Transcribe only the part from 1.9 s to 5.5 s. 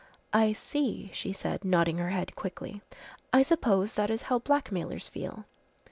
her head quickly. "I suppose that is how blackmailers feel."